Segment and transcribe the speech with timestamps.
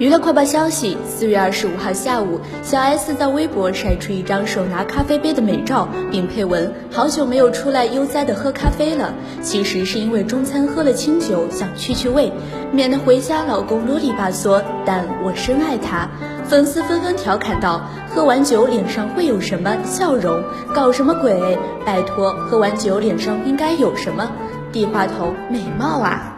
[0.00, 9.12] 娱乐快报消息：四月二十五号下午，小 S 在微博晒出一张手拿咖啡杯的美照，并配文：“好久没有出来悠哉的喝咖啡了。”
[9.44, 12.32] 其实是因为中餐喝了清酒，想去去味，
[12.72, 14.62] 免得回家老公啰里吧嗦。
[14.86, 16.08] 但我深爱他，
[16.46, 20.42] 粉丝纷纷调侃道：“喝完酒脸上会有什么笑容？
[20.74, 21.58] 搞什么鬼？
[21.84, 24.26] 拜托，喝完酒脸上应该有什么？
[24.72, 26.29] 地话筒美貌啊！”